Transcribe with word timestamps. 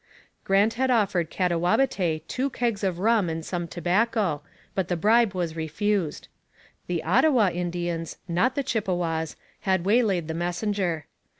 Grant 0.43 0.73
had 0.81 0.89
offered 0.89 1.29
Katawabetay 1.29 2.23
two 2.27 2.49
kegs 2.49 2.83
of 2.83 2.97
rum 2.97 3.29
and 3.29 3.45
some 3.45 3.67
tobacco, 3.67 4.41
but 4.73 4.87
the 4.87 4.97
bribe 4.97 5.35
was 5.35 5.55
refused. 5.55 6.27
The 6.87 7.03
Ottawa 7.03 7.49
Indians, 7.49 8.17
not 8.27 8.55
the 8.55 8.63
Chippewas, 8.63 9.35
had 9.59 9.85
waylaid 9.85 10.27
the 10.27 10.33
messenger. 10.33 11.05